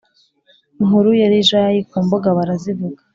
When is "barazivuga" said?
2.37-3.01